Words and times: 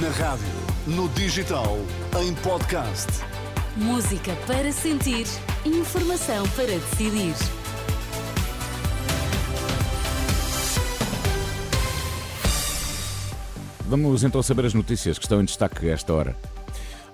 Na 0.00 0.08
rádio, 0.08 0.46
no 0.86 1.06
digital, 1.10 1.76
em 2.18 2.32
podcast. 2.36 3.08
Música 3.76 4.34
para 4.46 4.72
sentir, 4.72 5.26
informação 5.66 6.48
para 6.56 6.64
decidir. 6.64 7.34
Vamos 13.80 14.24
então 14.24 14.42
saber 14.42 14.64
as 14.64 14.72
notícias 14.72 15.18
que 15.18 15.26
estão 15.26 15.42
em 15.42 15.44
destaque 15.44 15.86
a 15.90 15.92
esta 15.92 16.14
hora. 16.14 16.36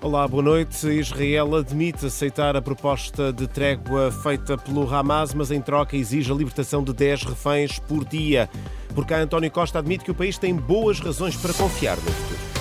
Olá, 0.01 0.29
boa 0.29 0.45
noite. 0.45 0.87
Israel 0.87 1.57
admite 1.57 2.07
aceitar 2.07 2.55
a 2.55 2.63
proposta 2.63 3.33
de 3.33 3.49
trégua 3.49 4.13
feita 4.13 4.57
pelo 4.57 4.89
Hamas, 4.95 5.35
mas 5.35 5.51
em 5.51 5.61
troca 5.61 5.97
exige 5.97 6.31
a 6.31 6.35
libertação 6.35 6.85
de 6.85 6.93
10 6.93 7.25
reféns 7.25 7.81
por 7.81 8.05
dia. 8.05 8.49
Por 8.95 9.05
cá, 9.05 9.19
António 9.19 9.51
Costa 9.51 9.81
admite 9.81 10.05
que 10.05 10.13
o 10.13 10.15
país 10.15 10.39
tem 10.39 10.55
boas 10.55 11.01
razões 11.01 11.35
para 11.35 11.53
confiar 11.53 11.97
no 11.97 12.03
futuro. 12.13 12.58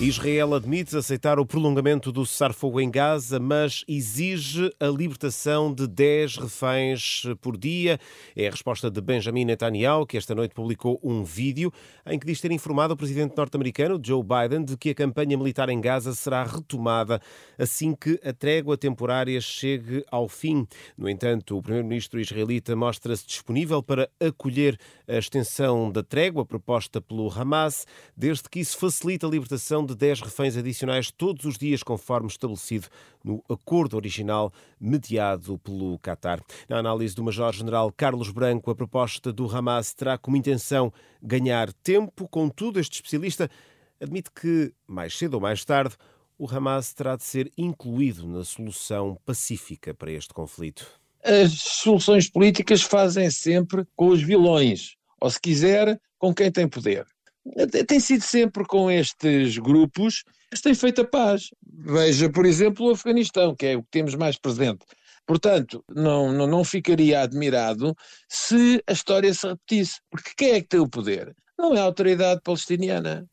Israel 0.00 0.54
admite 0.54 0.96
aceitar 0.96 1.40
o 1.40 1.44
prolongamento 1.44 2.12
do 2.12 2.24
cessar-fogo 2.24 2.80
em 2.80 2.88
Gaza, 2.88 3.40
mas 3.40 3.84
exige 3.88 4.70
a 4.78 4.86
libertação 4.86 5.74
de 5.74 5.88
10 5.88 6.36
reféns 6.36 7.22
por 7.40 7.56
dia. 7.56 7.98
É 8.36 8.46
a 8.46 8.50
resposta 8.52 8.88
de 8.88 9.00
Benjamin 9.00 9.44
Netanyahu, 9.44 10.06
que 10.06 10.16
esta 10.16 10.36
noite 10.36 10.54
publicou 10.54 11.00
um 11.02 11.24
vídeo 11.24 11.72
em 12.06 12.16
que 12.16 12.24
diz 12.24 12.40
ter 12.40 12.52
informado 12.52 12.94
o 12.94 12.96
presidente 12.96 13.36
norte-americano, 13.36 14.00
Joe 14.00 14.22
Biden, 14.22 14.64
de 14.64 14.76
que 14.76 14.90
a 14.90 14.94
campanha 14.94 15.36
militar 15.36 15.68
em 15.68 15.80
Gaza 15.80 16.14
será 16.14 16.44
retomada 16.44 17.20
assim 17.58 17.92
que 17.92 18.20
a 18.24 18.32
trégua 18.32 18.76
temporária 18.78 19.40
chegue 19.40 20.04
ao 20.12 20.28
fim. 20.28 20.64
No 20.96 21.08
entanto, 21.08 21.58
o 21.58 21.62
primeiro-ministro 21.62 22.20
israelita 22.20 22.76
mostra-se 22.76 23.26
disponível 23.26 23.82
para 23.82 24.08
acolher 24.20 24.78
a 25.08 25.18
extensão 25.18 25.90
da 25.90 26.04
trégua 26.04 26.46
proposta 26.46 27.00
pelo 27.00 27.28
Hamas, 27.28 27.84
desde 28.16 28.48
que 28.48 28.60
isso 28.60 28.78
facilite 28.78 29.26
a 29.26 29.28
libertação 29.28 29.87
de 29.88 29.96
10 29.96 30.20
reféns 30.20 30.56
adicionais 30.56 31.10
todos 31.10 31.44
os 31.44 31.56
dias, 31.56 31.82
conforme 31.82 32.28
estabelecido 32.28 32.88
no 33.24 33.42
acordo 33.48 33.96
original 33.96 34.52
mediado 34.80 35.58
pelo 35.58 35.98
Qatar. 35.98 36.40
Na 36.68 36.78
análise 36.78 37.14
do 37.14 37.24
Major-General 37.24 37.90
Carlos 37.92 38.30
Branco, 38.30 38.70
a 38.70 38.74
proposta 38.74 39.32
do 39.32 39.48
Hamas 39.48 39.94
terá 39.94 40.18
como 40.18 40.36
intenção 40.36 40.92
ganhar 41.22 41.72
tempo, 41.72 42.28
contudo, 42.28 42.78
este 42.78 42.96
especialista 42.96 43.50
admite 44.00 44.30
que, 44.30 44.72
mais 44.86 45.16
cedo 45.16 45.34
ou 45.34 45.40
mais 45.40 45.64
tarde, 45.64 45.96
o 46.38 46.48
Hamas 46.48 46.92
terá 46.92 47.16
de 47.16 47.24
ser 47.24 47.52
incluído 47.56 48.28
na 48.28 48.44
solução 48.44 49.18
pacífica 49.24 49.92
para 49.94 50.12
este 50.12 50.32
conflito. 50.32 50.86
As 51.24 51.52
soluções 51.52 52.30
políticas 52.30 52.82
fazem 52.82 53.30
sempre 53.30 53.84
com 53.96 54.08
os 54.08 54.22
vilões, 54.22 54.94
ou 55.20 55.28
se 55.30 55.40
quiser, 55.40 56.00
com 56.18 56.32
quem 56.32 56.52
tem 56.52 56.68
poder 56.68 57.06
tem 57.86 58.00
sido 58.00 58.22
sempre 58.22 58.64
com 58.64 58.90
estes 58.90 59.58
grupos 59.58 60.24
que 60.52 60.62
tem 60.62 60.74
feito 60.74 61.02
a 61.02 61.04
paz. 61.04 61.50
Veja, 61.62 62.30
por 62.30 62.46
exemplo, 62.46 62.86
o 62.86 62.90
Afeganistão, 62.92 63.54
que 63.54 63.66
é 63.66 63.76
o 63.76 63.82
que 63.82 63.90
temos 63.90 64.14
mais 64.14 64.38
presente. 64.38 64.84
Portanto, 65.26 65.84
não, 65.94 66.32
não, 66.32 66.46
não 66.46 66.64
ficaria 66.64 67.20
admirado 67.20 67.94
se 68.28 68.82
a 68.86 68.92
história 68.92 69.32
se 69.34 69.46
repetisse. 69.46 70.00
Porque 70.10 70.30
quem 70.36 70.52
é 70.52 70.60
que 70.60 70.68
tem 70.68 70.80
o 70.80 70.88
poder? 70.88 71.36
Não 71.58 71.74
é 71.74 71.80
a 71.80 71.84
autoridade 71.84 72.40
palestiniana. 72.42 73.28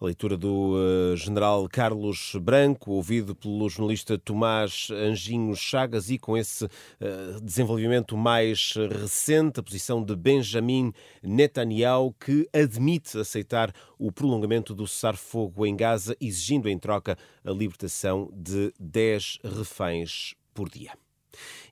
A 0.00 0.04
leitura 0.04 0.36
do 0.36 0.74
uh, 0.74 1.16
general 1.16 1.68
Carlos 1.68 2.34
Branco, 2.40 2.92
ouvido 2.92 3.34
pelo 3.34 3.68
jornalista 3.68 4.18
Tomás 4.18 4.88
Anjinho 4.90 5.54
Chagas, 5.54 6.10
e 6.10 6.18
com 6.18 6.36
esse 6.36 6.64
uh, 6.64 7.40
desenvolvimento 7.42 8.16
mais 8.16 8.74
recente, 8.90 9.60
a 9.60 9.62
posição 9.62 10.02
de 10.02 10.14
Benjamin 10.16 10.92
Netanyahu, 11.22 12.14
que 12.14 12.48
admite 12.52 13.18
aceitar 13.18 13.72
o 13.98 14.12
prolongamento 14.12 14.74
do 14.74 14.86
cessar-fogo 14.86 15.64
em 15.66 15.76
Gaza, 15.76 16.16
exigindo 16.20 16.68
em 16.68 16.78
troca 16.78 17.16
a 17.44 17.50
libertação 17.50 18.30
de 18.32 18.72
10 18.78 19.38
reféns 19.44 20.34
por 20.54 20.68
dia. 20.68 21.03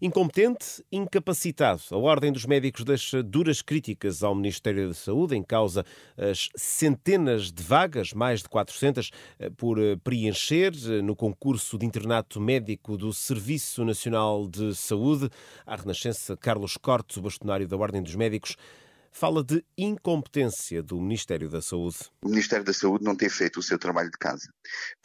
Incompetente, 0.01 0.85
incapacitado. 0.91 1.81
A 1.91 1.97
Ordem 1.97 2.33
dos 2.33 2.45
Médicos 2.45 2.85
deixa 2.85 3.23
duras 3.23 3.63
críticas 3.63 4.23
ao 4.23 4.35
Ministério 4.35 4.89
da 4.89 4.95
Saúde, 4.95 5.37
em 5.37 5.43
causa 5.43 5.85
as 6.17 6.49
centenas 6.57 7.53
de 7.53 7.63
vagas, 7.63 8.13
mais 8.13 8.43
de 8.43 8.49
400, 8.49 9.11
eh, 9.39 9.51
por 9.51 9.79
eh, 9.79 9.97
preencher 10.03 10.73
eh, 10.87 11.03
no 11.03 11.15
concurso 11.15 11.79
de 11.79 11.87
internato 11.87 12.41
médico 12.41 12.97
do 12.97 13.13
Serviço 13.13 13.85
Nacional 13.85 14.49
de 14.49 14.75
Saúde. 14.75 15.29
A 15.67 15.77
Renascença, 15.77 16.37
Carlos 16.37 16.77
Cortes, 16.77 17.17
o 17.17 17.23
bastonário 17.23 17.69
da 17.69 17.77
Ordem 17.77 18.03
dos 18.03 18.15
Médicos, 18.15 18.57
fala 19.13 19.45
de 19.45 19.65
incompetência 19.77 20.83
do 20.83 21.01
Ministério 21.01 21.49
da 21.49 21.61
Saúde. 21.61 21.99
O 22.25 22.29
Ministério 22.29 22.65
da 22.65 22.73
Saúde 22.73 23.05
não 23.05 23.15
ter 23.15 23.29
feito 23.29 23.61
o 23.61 23.63
seu 23.63 23.79
trabalho 23.79 24.11
de 24.11 24.19
casa. 24.19 24.53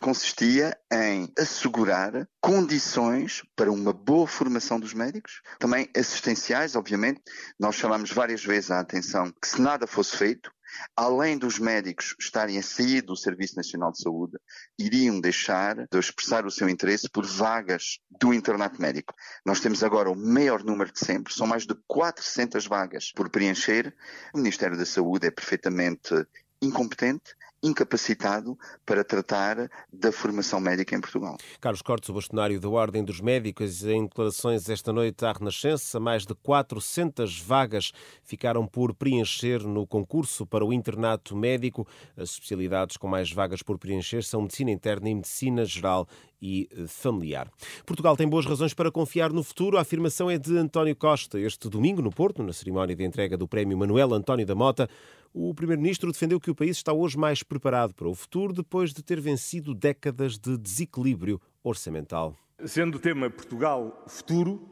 Consistia 0.01 0.75
em 0.91 1.31
assegurar 1.38 2.28
condições 2.41 3.44
para 3.56 3.72
uma 3.72 3.91
boa 3.91 4.25
formação 4.25 4.79
dos 4.79 4.94
médicos, 4.94 5.41
também 5.59 5.90
assistenciais, 5.95 6.75
obviamente. 6.75 7.22
Nós 7.59 7.75
chamamos 7.75 8.12
várias 8.12 8.44
vezes 8.44 8.72
a 8.72 8.79
atenção 8.79 9.31
que 9.41 9.47
se 9.47 9.62
nada 9.62 9.85
fosse 9.85 10.16
feito, 10.16 10.50
além 10.95 11.38
dos 11.38 11.59
médicos 11.59 12.16
estarem 12.19 12.57
a 12.57 12.63
sair 12.63 13.01
do 13.01 13.16
Serviço 13.16 13.55
Nacional 13.55 13.91
de 13.91 14.01
Saúde, 14.01 14.38
iriam 14.78 15.19
deixar 15.19 15.75
de 15.75 16.00
expressar 16.00 16.45
o 16.45 16.51
seu 16.51 16.69
interesse 16.69 17.09
por 17.09 17.25
vagas 17.25 18.00
do 18.19 18.33
internato 18.33 18.81
médico. 18.81 19.13
Nós 19.45 19.59
temos 19.59 19.83
agora 19.83 20.09
o 20.09 20.16
maior 20.16 20.63
número 20.63 20.91
de 20.91 21.00
sempre, 21.00 21.33
são 21.33 21.47
mais 21.47 21.66
de 21.66 21.75
400 21.88 22.66
vagas 22.66 23.11
por 23.13 23.29
preencher. 23.29 23.95
O 24.33 24.38
Ministério 24.38 24.77
da 24.77 24.85
Saúde 24.85 25.27
é 25.27 25.31
perfeitamente 25.31 26.27
incompetente 26.61 27.35
incapacitado 27.62 28.57
para 28.85 29.03
tratar 29.03 29.69
da 29.91 30.12
formação 30.12 30.59
médica 30.59 30.95
em 30.95 31.01
Portugal. 31.01 31.38
Carlos 31.59 31.81
Cortes, 31.81 32.09
o 32.09 32.13
bastonário 32.13 32.59
da 32.59 32.69
Ordem 32.69 33.03
dos 33.03 33.19
Médicos, 33.19 33.84
em 33.84 34.03
declarações 34.03 34.69
esta 34.69 34.94
noite 34.94 35.25
à 35.25 35.31
Renascença, 35.31 36.00
mais 36.00 36.25
de 36.25 36.35
400 36.35 37.40
vagas 37.41 37.91
ficaram 38.23 38.66
por 38.68 38.94
preencher 38.94 39.63
no 39.63 39.88
concurso 39.88 40.45
para 40.45 40.66
o 40.66 40.72
internato 40.72 41.35
médico. 41.35 41.88
As 42.16 42.31
especialidades 42.31 42.97
com 42.97 43.07
mais 43.07 43.31
vagas 43.31 43.62
por 43.62 43.78
preencher 43.78 44.24
são 44.24 44.41
medicina 44.41 44.72
interna 44.72 45.09
e 45.09 45.16
medicina 45.16 45.66
geral 45.66 46.07
e 46.42 46.68
eh, 46.72 46.86
familiar. 46.88 47.50
Portugal 47.86 48.16
tem 48.16 48.28
boas 48.28 48.46
razões 48.46 48.74
para 48.74 48.92
confiar 48.92 49.31
no 49.31 49.44
futuro. 49.44 49.78
A 49.78 49.81
afirmação 49.81 50.30
é 50.30 50.38
de 50.38 50.58
António 50.58 50.96
Costa. 50.96 51.40
Este 51.40 51.70
domingo, 51.70 52.02
no 52.02 52.12
Porto, 52.12 52.44
na 52.44 52.53
cerimónia 52.53 52.96
de 52.96 53.03
entrega 53.03 53.38
do 53.38 53.48
Prémio 53.48 53.78
Manuel 53.78 54.14
António 54.14 54.46
da 54.46 54.56
Mota, 54.56 54.90
o 55.34 55.53
Primeiro-Ministro 55.53 56.12
defendeu 56.12 56.40
que 56.40 56.52
o 56.52 56.56
país 56.56 56.78
está 56.78 56.94
hoje 56.94 57.18
mais 57.18 57.44
preparado 57.44 57.94
para 57.94 58.08
o 58.08 58.16
futuro 58.16 58.53
depois 58.53 58.94
de 58.94 59.03
ter 59.03 59.20
vencido 59.20 59.74
décadas 59.74 60.38
de 60.38 60.58
desequilíbrio 60.58 61.40
orçamental. 61.64 62.36
Sendo 62.66 62.96
o 62.96 63.00
tema 63.00 63.30
Portugal 63.30 64.04
futuro, 64.08 64.68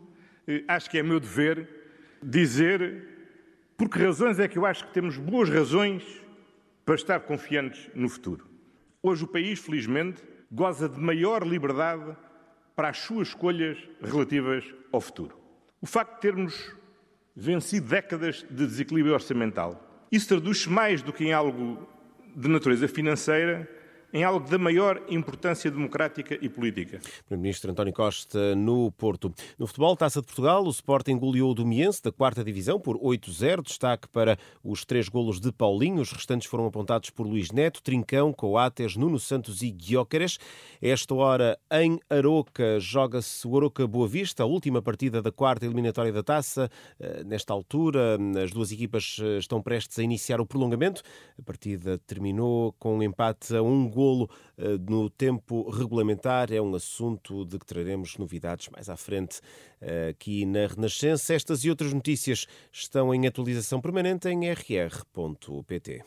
eh, 0.47 0.63
acho 0.67 0.89
que 0.89 0.97
é 0.97 1.03
meu 1.03 1.19
dever 1.19 1.67
dizer 2.23 3.15
por 3.77 3.89
que 3.89 3.99
razões 3.99 4.39
é 4.39 4.47
que 4.47 4.57
eu 4.57 4.65
acho 4.65 4.87
que 4.87 4.93
temos 4.93 5.17
boas 5.17 5.49
razões 5.49 6.03
para 6.85 6.95
estar 6.95 7.19
confiantes 7.21 7.89
no 7.93 8.07
futuro. 8.07 8.47
Hoje 9.03 9.23
o 9.23 9.27
país, 9.27 9.59
felizmente, 9.59 10.23
goza 10.55 10.89
de 10.89 10.99
maior 10.99 11.45
liberdade 11.45 12.15
para 12.75 12.89
as 12.89 12.97
suas 12.97 13.27
escolhas 13.27 13.77
relativas 14.01 14.63
ao 14.91 15.01
futuro. 15.01 15.37
O 15.81 15.85
facto 15.85 16.15
de 16.15 16.21
termos 16.21 16.75
vencido 17.35 17.87
décadas 17.87 18.45
de 18.49 18.65
desequilíbrio 18.65 19.13
orçamental 19.13 19.85
isso 20.11 20.27
traduz-se 20.29 20.69
mais 20.69 21.01
do 21.01 21.11
que 21.11 21.25
em 21.25 21.33
algo 21.33 21.87
de 22.35 22.47
natureza 22.47 22.87
financeira 22.87 23.69
em 24.15 24.23
algo 24.23 24.49
da 24.49 24.57
maior 24.57 25.01
importância 25.09 25.69
democrática 25.69 26.39
e 26.41 26.47
política. 26.47 27.01
Primeiro-Ministro 27.27 27.69
António 27.69 27.91
Costa 27.91 28.55
no 28.55 28.89
Porto. 28.93 29.33
No 29.59 29.67
futebol, 29.67 29.93
Taça 29.97 30.21
de 30.21 30.27
Portugal, 30.27 30.63
o 30.63 30.69
Sporting 30.69 31.17
goleou 31.17 31.51
o 31.51 31.53
Domiense 31.53 32.01
da 32.01 32.13
quarta 32.13 32.41
divisão 32.41 32.79
por 32.79 32.97
8-0. 32.97 33.61
Destaque 33.61 34.07
para 34.07 34.39
os 34.63 34.85
três 34.85 35.09
golos 35.09 35.41
de 35.41 35.51
Paulinho. 35.51 36.01
Os 36.01 36.13
restantes 36.13 36.47
foram 36.47 36.65
apontados 36.65 37.09
por 37.09 37.27
Luís 37.27 37.51
Neto, 37.51 37.83
Trincão, 37.83 38.31
Coates, 38.31 38.95
Nuno 38.95 39.19
Santos 39.19 39.61
e 39.61 39.69
Guióqueres. 39.69 40.37
Esta 40.81 41.13
hora, 41.13 41.59
em 41.69 41.99
Aroca, 42.09 42.79
joga-se 42.79 43.45
o 43.45 43.57
Aroca 43.57 43.85
Boa 43.85 44.07
Vista, 44.07 44.43
a 44.43 44.45
última 44.45 44.81
partida 44.81 45.21
da 45.21 45.31
quarta 45.31 45.65
eliminatória 45.65 46.13
da 46.13 46.23
Taça. 46.23 46.69
Eh, 47.01 47.21
nesta 47.25 47.51
altura, 47.51 48.17
as 48.41 48.51
duas 48.51 48.71
equipas 48.71 49.17
eh, 49.21 49.39
estão 49.39 49.61
prestes 49.61 49.99
a 49.99 50.03
iniciar 50.03 50.39
o 50.39 50.45
prolongamento. 50.45 51.01
A 51.37 51.43
partida 51.43 51.97
terminou 52.07 52.73
com 52.79 52.95
um 52.95 53.03
empate 53.03 53.53
a 53.53 53.61
um 53.61 53.89
gol 53.89 54.04
golo 54.05 54.29
eh, 54.57 54.77
no 54.77 55.09
tempo 55.09 55.69
regulamentar. 55.69 56.51
É 56.51 56.61
um 56.61 56.75
assunto 56.75 57.45
de 57.45 57.57
que 57.57 57.65
traremos 57.65 58.17
novidades 58.17 58.69
mais 58.69 58.89
à 58.89 58.95
frente 58.95 59.41
eh, 59.81 60.09
aqui 60.09 60.45
na 60.45 60.67
Renascença. 60.67 61.33
Estas 61.33 61.63
e 61.63 61.69
outras 61.69 61.93
notícias 61.93 62.45
estão 62.71 63.13
em 63.13 63.25
atualização 63.27 63.81
permanente 63.81 64.29
em 64.29 64.49
rr.pt. 64.51 66.03